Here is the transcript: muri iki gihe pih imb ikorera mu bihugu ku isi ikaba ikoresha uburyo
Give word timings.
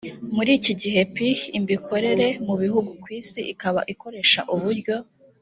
muri 0.35 0.51
iki 0.59 0.73
gihe 0.81 1.01
pih 1.15 1.39
imb 1.57 1.67
ikorera 1.77 2.27
mu 2.45 2.55
bihugu 2.61 2.89
ku 3.01 3.07
isi 3.19 3.41
ikaba 3.53 3.79
ikoresha 3.93 4.39
uburyo 4.53 4.95